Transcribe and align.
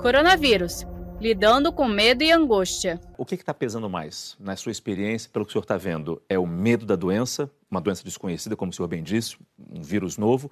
Coronavírus. 0.00 0.86
Lidando 1.20 1.72
com 1.72 1.88
medo 1.88 2.22
e 2.22 2.30
angústia. 2.30 3.00
O 3.16 3.24
que 3.24 3.34
está 3.34 3.54
pesando 3.54 3.88
mais, 3.88 4.36
na 4.38 4.54
sua 4.54 4.70
experiência, 4.70 5.30
pelo 5.32 5.44
que 5.44 5.50
o 5.50 5.52
senhor 5.52 5.62
está 5.62 5.76
vendo? 5.76 6.22
É 6.28 6.38
o 6.38 6.46
medo 6.46 6.84
da 6.84 6.94
doença, 6.94 7.50
uma 7.70 7.80
doença 7.80 8.04
desconhecida, 8.04 8.54
como 8.54 8.70
o 8.70 8.74
senhor 8.74 8.86
bem 8.86 9.02
disse, 9.02 9.36
um 9.72 9.82
vírus 9.82 10.18
novo? 10.18 10.50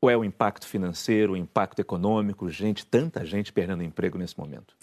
Ou 0.00 0.10
é 0.10 0.16
o 0.16 0.24
impacto 0.24 0.66
financeiro, 0.66 1.34
o 1.34 1.36
impacto 1.36 1.78
econômico? 1.78 2.50
Gente, 2.50 2.84
tanta 2.84 3.24
gente 3.24 3.52
perdendo 3.52 3.82
emprego 3.82 4.18
nesse 4.18 4.38
momento. 4.38 4.74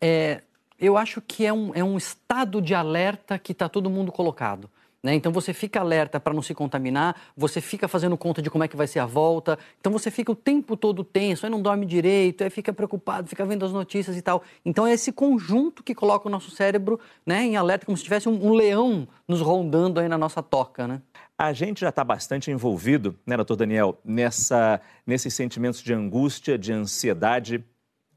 É, 0.00 0.42
eu 0.78 0.96
acho 0.96 1.20
que 1.20 1.44
é 1.44 1.52
um, 1.52 1.74
é 1.74 1.84
um 1.84 1.96
estado 1.96 2.62
de 2.62 2.74
alerta 2.74 3.38
que 3.38 3.52
está 3.52 3.68
todo 3.68 3.90
mundo 3.90 4.10
colocado. 4.10 4.70
Né? 5.02 5.14
Então 5.14 5.30
você 5.30 5.52
fica 5.52 5.80
alerta 5.80 6.18
para 6.18 6.34
não 6.34 6.42
se 6.42 6.54
contaminar, 6.54 7.14
você 7.36 7.60
fica 7.60 7.86
fazendo 7.86 8.16
conta 8.16 8.42
de 8.42 8.50
como 8.50 8.64
é 8.64 8.68
que 8.68 8.76
vai 8.76 8.86
ser 8.86 8.98
a 8.98 9.06
volta, 9.06 9.58
então 9.78 9.92
você 9.92 10.10
fica 10.10 10.32
o 10.32 10.34
tempo 10.34 10.76
todo 10.76 11.04
tenso, 11.04 11.46
aí 11.46 11.50
não 11.50 11.62
dorme 11.62 11.86
direito, 11.86 12.42
aí 12.42 12.50
fica 12.50 12.72
preocupado, 12.72 13.28
fica 13.28 13.44
vendo 13.44 13.64
as 13.64 13.72
notícias 13.72 14.16
e 14.16 14.22
tal. 14.22 14.42
Então 14.64 14.86
é 14.86 14.92
esse 14.92 15.12
conjunto 15.12 15.82
que 15.82 15.94
coloca 15.94 16.28
o 16.28 16.30
nosso 16.30 16.50
cérebro 16.50 16.98
né, 17.24 17.44
em 17.44 17.56
alerta, 17.56 17.86
como 17.86 17.96
se 17.96 18.02
tivesse 18.02 18.28
um, 18.28 18.46
um 18.46 18.52
leão 18.52 19.06
nos 19.28 19.40
rondando 19.40 20.00
aí 20.00 20.08
na 20.08 20.18
nossa 20.18 20.42
toca. 20.42 20.88
Né? 20.88 21.00
A 21.38 21.52
gente 21.52 21.82
já 21.82 21.90
está 21.90 22.02
bastante 22.02 22.50
envolvido, 22.50 23.16
né, 23.26 23.36
doutor 23.36 23.56
Daniel, 23.56 23.98
nessa, 24.04 24.80
nesses 25.06 25.34
sentimentos 25.34 25.82
de 25.82 25.92
angústia, 25.92 26.58
de 26.58 26.72
ansiedade. 26.72 27.64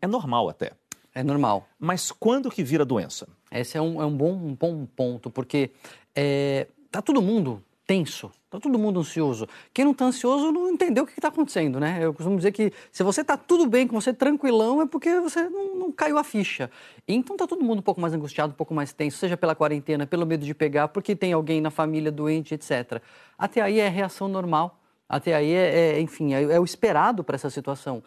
É 0.01 0.07
normal 0.07 0.49
até. 0.49 0.78
É 1.19 1.23
normal. 1.23 1.67
Mas 1.77 2.13
quando 2.13 2.49
que 2.49 2.63
vira 2.63 2.85
doença? 2.85 3.27
Esse 3.51 3.77
é 3.77 3.81
um, 3.81 4.01
é 4.01 4.05
um, 4.05 4.15
bom, 4.15 4.31
um 4.31 4.55
bom 4.55 4.85
ponto, 4.85 5.29
porque 5.29 5.69
é, 6.15 6.65
tá 6.89 7.01
todo 7.01 7.21
mundo 7.21 7.61
tenso, 7.85 8.31
tá 8.49 8.57
todo 8.57 8.79
mundo 8.79 9.01
ansioso. 9.01 9.45
Quem 9.73 9.83
não 9.83 9.93
tá 9.93 10.05
ansioso 10.05 10.49
não 10.49 10.69
entendeu 10.69 11.03
o 11.03 11.07
que 11.07 11.11
está 11.19 11.27
acontecendo, 11.27 11.77
né? 11.77 11.99
Eu 12.01 12.13
costumo 12.13 12.37
dizer 12.37 12.53
que 12.53 12.71
se 12.89 13.03
você 13.03 13.21
tá 13.21 13.35
tudo 13.35 13.67
bem, 13.67 13.85
com 13.85 13.99
você 13.99 14.13
tranquilão, 14.13 14.81
é 14.81 14.85
porque 14.85 15.19
você 15.19 15.49
não, 15.49 15.75
não, 15.75 15.91
caiu 15.91 16.17
a 16.17 16.23
ficha. 16.23 16.71
Então 17.05 17.35
tá 17.35 17.45
todo 17.45 17.65
mundo 17.65 17.79
um 17.79 17.81
pouco 17.81 17.99
mais 17.99 18.13
angustiado, 18.13 18.53
um 18.53 18.55
pouco 18.55 18.73
mais 18.73 18.93
tenso, 18.93 19.17
seja 19.17 19.35
pela 19.35 19.53
quarentena, 19.53 20.07
pelo 20.07 20.25
medo 20.25 20.45
de 20.45 20.53
pegar, 20.53 20.87
porque 20.87 21.17
tem 21.17 21.33
alguém 21.33 21.59
na 21.59 21.69
família 21.69 22.13
doente, 22.13 22.53
etc. 22.53 23.01
Até 23.37 23.59
aí 23.59 23.77
é 23.81 23.89
reação 23.89 24.29
normal, 24.29 24.79
até 25.09 25.35
aí 25.35 25.51
é, 25.51 25.97
é 25.97 25.99
enfim, 25.99 26.33
é, 26.33 26.43
é 26.43 26.59
o 26.61 26.63
esperado 26.63 27.25
para 27.25 27.35
essa 27.35 27.49
situação. 27.49 28.01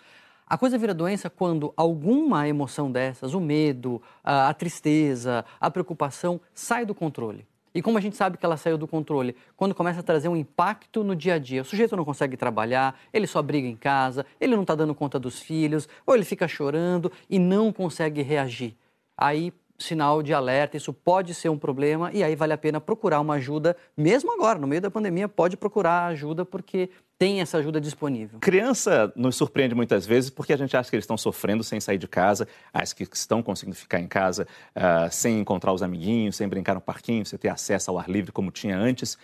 A 0.52 0.58
coisa 0.58 0.76
vira 0.76 0.92
doença 0.92 1.30
quando 1.30 1.72
alguma 1.74 2.46
emoção 2.46 2.92
dessas, 2.92 3.32
o 3.32 3.40
medo, 3.40 4.02
a, 4.22 4.52
tristeza, 4.52 5.46
a 5.58 5.70
preocupação, 5.70 6.38
sai 6.52 6.84
do 6.84 6.94
controle. 6.94 7.46
E 7.74 7.80
como 7.80 7.96
a 7.96 8.02
gente 8.02 8.18
sabe 8.18 8.36
que 8.36 8.44
ela 8.44 8.58
saiu 8.58 8.76
do 8.76 8.86
controle? 8.86 9.34
Quando 9.56 9.74
começa 9.74 10.00
a 10.00 10.02
trazer 10.02 10.28
um 10.28 10.36
impacto 10.36 11.02
no 11.02 11.16
dia 11.16 11.36
a 11.36 11.38
dia. 11.38 11.62
O 11.62 11.64
sujeito 11.64 11.96
não 11.96 12.04
consegue 12.04 12.36
trabalhar, 12.36 13.00
ele 13.14 13.26
só 13.26 13.40
briga 13.40 13.66
em 13.66 13.76
casa, 13.76 14.26
ele 14.38 14.54
não 14.54 14.60
está 14.60 14.74
dando 14.74 14.94
conta 14.94 15.18
dos 15.18 15.40
filhos, 15.40 15.88
ou 16.04 16.14
ele 16.14 16.22
fica 16.22 16.46
chorando 16.46 17.10
e 17.30 17.38
não 17.38 17.72
consegue 17.72 18.20
reagir. 18.20 18.76
Aí, 19.16 19.54
sinal 19.82 20.22
de 20.22 20.32
alerta, 20.32 20.76
isso 20.76 20.92
pode 20.92 21.34
ser 21.34 21.50
um 21.50 21.58
problema 21.58 22.10
e 22.12 22.24
aí 22.24 22.34
vale 22.34 22.54
a 22.54 22.58
pena 22.58 22.80
procurar 22.80 23.20
uma 23.20 23.34
ajuda, 23.34 23.76
mesmo 23.96 24.32
agora, 24.32 24.58
no 24.58 24.66
meio 24.66 24.80
da 24.80 24.90
pandemia, 24.90 25.28
pode 25.28 25.56
procurar 25.56 26.06
ajuda 26.06 26.44
porque 26.44 26.88
tem 27.18 27.40
essa 27.40 27.58
ajuda 27.58 27.80
disponível. 27.80 28.40
Criança 28.40 29.12
nos 29.14 29.36
surpreende 29.36 29.74
muitas 29.74 30.06
vezes 30.06 30.30
porque 30.30 30.52
a 30.52 30.56
gente 30.56 30.76
acha 30.76 30.88
que 30.88 30.96
eles 30.96 31.04
estão 31.04 31.18
sofrendo 31.18 31.62
sem 31.62 31.78
sair 31.80 31.98
de 31.98 32.08
casa, 32.08 32.48
as 32.72 32.92
que 32.92 33.04
estão 33.12 33.42
conseguindo 33.42 33.76
ficar 33.76 34.00
em 34.00 34.08
casa 34.08 34.46
uh, 34.74 35.12
sem 35.12 35.38
encontrar 35.38 35.72
os 35.72 35.82
amiguinhos, 35.82 36.36
sem 36.36 36.48
brincar 36.48 36.74
no 36.74 36.80
parquinho, 36.80 37.26
sem 37.26 37.38
ter 37.38 37.48
acesso 37.48 37.90
ao 37.90 37.98
ar 37.98 38.08
livre 38.08 38.32
como 38.32 38.50
tinha 38.50 38.76
antes. 38.76 39.18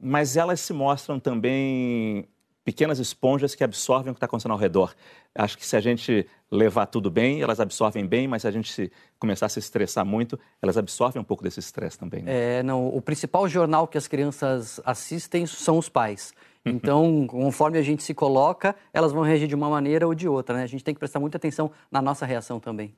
Mas 0.00 0.36
elas 0.36 0.60
se 0.60 0.72
mostram 0.72 1.20
também 1.20 2.28
pequenas 2.68 2.98
esponjas 2.98 3.54
que 3.54 3.64
absorvem 3.64 4.10
o 4.10 4.14
que 4.14 4.18
está 4.18 4.26
acontecendo 4.26 4.52
ao 4.52 4.58
redor. 4.58 4.94
Acho 5.34 5.56
que 5.56 5.64
se 5.64 5.74
a 5.74 5.80
gente 5.80 6.26
levar 6.50 6.84
tudo 6.84 7.10
bem, 7.10 7.40
elas 7.40 7.60
absorvem 7.60 8.04
bem, 8.06 8.28
mas 8.28 8.42
se 8.42 8.48
a 8.48 8.50
gente 8.50 8.70
se, 8.70 8.92
começar 9.18 9.46
a 9.46 9.48
se 9.48 9.58
estressar 9.58 10.04
muito, 10.04 10.38
elas 10.60 10.76
absorvem 10.76 11.18
um 11.18 11.24
pouco 11.24 11.42
desse 11.42 11.60
estresse 11.60 11.98
também. 11.98 12.22
Né? 12.22 12.58
É, 12.58 12.62
não, 12.62 12.86
o 12.86 13.00
principal 13.00 13.48
jornal 13.48 13.88
que 13.88 13.96
as 13.96 14.06
crianças 14.06 14.82
assistem 14.84 15.46
são 15.46 15.78
os 15.78 15.88
pais. 15.88 16.34
Então, 16.62 17.26
conforme 17.26 17.78
a 17.78 17.82
gente 17.82 18.02
se 18.02 18.12
coloca, 18.12 18.76
elas 18.92 19.12
vão 19.12 19.22
reagir 19.22 19.48
de 19.48 19.54
uma 19.54 19.70
maneira 19.70 20.06
ou 20.06 20.14
de 20.14 20.28
outra, 20.28 20.54
né? 20.54 20.64
A 20.64 20.66
gente 20.66 20.84
tem 20.84 20.92
que 20.92 20.98
prestar 20.98 21.20
muita 21.20 21.38
atenção 21.38 21.70
na 21.90 22.02
nossa 22.02 22.26
reação 22.26 22.60
também. 22.60 22.94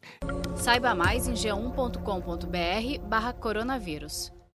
Saiba 0.57 0.97
mais 0.97 1.29
em 1.29 1.35
g1.com.br 1.35 3.07
barra 3.07 3.33
coronavírus. 3.33 4.33